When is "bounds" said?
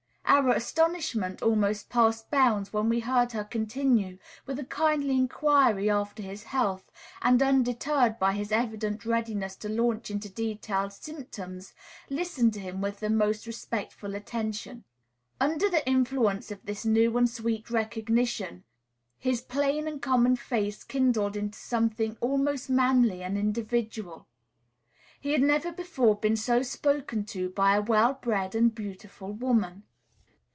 2.31-2.71